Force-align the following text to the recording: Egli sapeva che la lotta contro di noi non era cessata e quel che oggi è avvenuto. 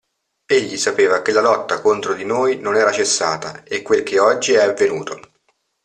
Egli 0.47 0.77
sapeva 0.77 1.21
che 1.21 1.31
la 1.31 1.41
lotta 1.41 1.79
contro 1.79 2.15
di 2.15 2.25
noi 2.25 2.57
non 2.57 2.75
era 2.75 2.91
cessata 2.91 3.63
e 3.63 3.83
quel 3.83 4.01
che 4.01 4.17
oggi 4.17 4.53
è 4.53 4.63
avvenuto. 4.63 5.19